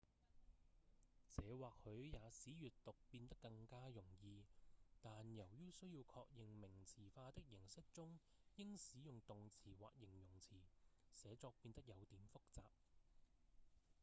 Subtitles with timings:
[1.31, 4.43] 這或許也使閱讀變得更加容易
[4.99, 8.17] 但由於需要確認名詞化的形式中
[8.55, 10.55] 應使用動詞或形容詞
[11.13, 12.63] 寫作變得有點複雜